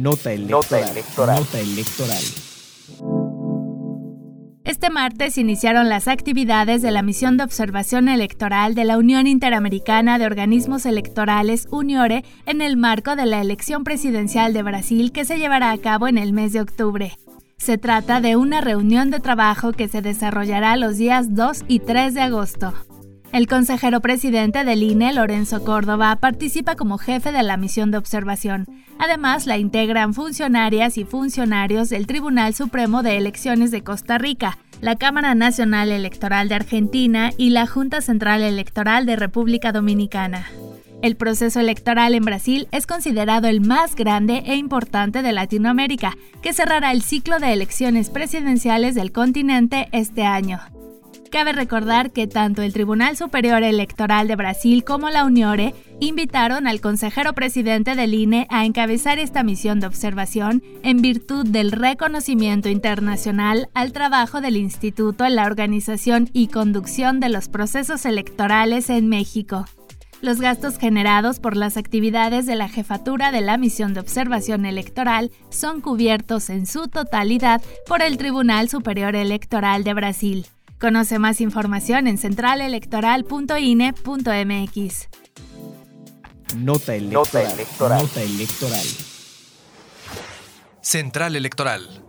Nota 0.00 0.30
electoral. 0.30 1.40
Nota 1.40 1.58
electoral. 1.58 2.22
Este 4.64 4.90
martes 4.90 5.38
iniciaron 5.38 5.88
las 5.88 6.06
actividades 6.06 6.82
de 6.82 6.90
la 6.90 7.00
misión 7.00 7.38
de 7.38 7.44
observación 7.44 8.08
electoral 8.08 8.74
de 8.74 8.84
la 8.84 8.98
Unión 8.98 9.26
Interamericana 9.26 10.18
de 10.18 10.26
Organismos 10.26 10.84
Electorales, 10.84 11.66
UNIORE, 11.70 12.24
en 12.44 12.60
el 12.60 12.76
marco 12.76 13.16
de 13.16 13.24
la 13.24 13.40
elección 13.40 13.84
presidencial 13.84 14.52
de 14.52 14.62
Brasil 14.62 15.12
que 15.12 15.24
se 15.24 15.38
llevará 15.38 15.70
a 15.70 15.78
cabo 15.78 16.08
en 16.08 16.18
el 16.18 16.34
mes 16.34 16.52
de 16.52 16.60
octubre. 16.60 17.16
Se 17.56 17.78
trata 17.78 18.20
de 18.20 18.36
una 18.36 18.60
reunión 18.60 19.10
de 19.10 19.20
trabajo 19.20 19.72
que 19.72 19.88
se 19.88 20.02
desarrollará 20.02 20.76
los 20.76 20.98
días 20.98 21.34
2 21.34 21.64
y 21.68 21.78
3 21.80 22.12
de 22.12 22.20
agosto. 22.20 22.74
El 23.32 23.46
consejero 23.48 24.00
presidente 24.00 24.64
del 24.64 24.82
INE, 24.82 25.12
Lorenzo 25.12 25.62
Córdoba, 25.62 26.16
participa 26.16 26.74
como 26.74 26.96
jefe 26.96 27.32
de 27.32 27.42
la 27.42 27.56
misión 27.56 27.90
de 27.90 27.98
observación. 27.98 28.66
Además, 28.98 29.46
la 29.46 29.58
integran 29.58 30.14
funcionarias 30.14 30.96
y 30.96 31.04
funcionarios 31.04 31.90
del 31.90 32.06
Tribunal 32.06 32.54
Supremo 32.54 33.02
de 33.02 33.16
Elecciones 33.16 33.70
de 33.70 33.82
Costa 33.82 34.16
Rica, 34.16 34.58
la 34.80 34.96
Cámara 34.96 35.34
Nacional 35.34 35.90
Electoral 35.90 36.48
de 36.48 36.54
Argentina 36.54 37.30
y 37.36 37.50
la 37.50 37.66
Junta 37.66 38.00
Central 38.00 38.42
Electoral 38.42 39.04
de 39.04 39.16
República 39.16 39.72
Dominicana. 39.72 40.46
El 41.02 41.16
proceso 41.16 41.60
electoral 41.60 42.14
en 42.14 42.24
Brasil 42.24 42.68
es 42.72 42.86
considerado 42.86 43.48
el 43.48 43.60
más 43.60 43.94
grande 43.96 44.44
e 44.46 44.56
importante 44.56 45.22
de 45.22 45.32
Latinoamérica, 45.32 46.16
que 46.40 46.54
cerrará 46.54 46.90
el 46.90 47.02
ciclo 47.02 47.38
de 47.38 47.52
elecciones 47.52 48.08
presidenciales 48.08 48.94
del 48.94 49.12
continente 49.12 49.88
este 49.92 50.24
año. 50.24 50.60
Cabe 51.30 51.52
recordar 51.52 52.12
que 52.12 52.26
tanto 52.26 52.62
el 52.62 52.72
Tribunal 52.72 53.16
Superior 53.16 53.62
Electoral 53.62 54.28
de 54.28 54.36
Brasil 54.36 54.84
como 54.84 55.10
la 55.10 55.24
UNIORE 55.24 55.74
invitaron 56.00 56.66
al 56.66 56.80
consejero 56.80 57.32
presidente 57.32 57.94
del 57.94 58.14
INE 58.14 58.46
a 58.48 58.64
encabezar 58.64 59.18
esta 59.18 59.42
misión 59.42 59.80
de 59.80 59.86
observación 59.86 60.62
en 60.82 61.02
virtud 61.02 61.46
del 61.46 61.72
reconocimiento 61.72 62.68
internacional 62.68 63.68
al 63.74 63.92
trabajo 63.92 64.40
del 64.40 64.56
instituto 64.56 65.24
en 65.24 65.36
la 65.36 65.46
organización 65.46 66.30
y 66.32 66.48
conducción 66.48 67.18
de 67.18 67.28
los 67.28 67.48
procesos 67.48 68.04
electorales 68.04 68.88
en 68.88 69.08
México. 69.08 69.64
Los 70.22 70.40
gastos 70.40 70.78
generados 70.78 71.40
por 71.40 71.56
las 71.56 71.76
actividades 71.76 72.46
de 72.46 72.56
la 72.56 72.68
jefatura 72.68 73.32
de 73.32 73.42
la 73.42 73.58
misión 73.58 73.92
de 73.92 74.00
observación 74.00 74.64
electoral 74.64 75.30
son 75.50 75.80
cubiertos 75.80 76.48
en 76.50 76.66
su 76.66 76.88
totalidad 76.88 77.60
por 77.86 78.00
el 78.00 78.16
Tribunal 78.16 78.68
Superior 78.68 79.14
Electoral 79.14 79.84
de 79.84 79.92
Brasil. 79.92 80.46
Conoce 80.78 81.18
más 81.18 81.40
información 81.40 82.06
en 82.06 82.18
centralelectoral.ine.mx. 82.18 85.08
Nota 86.56 86.94
electoral. 86.94 87.12
Nota 87.12 87.52
electoral. 87.52 88.02
Nota 88.02 88.22
electoral. 88.22 88.86
Central 90.80 91.34
Electoral. 91.34 92.05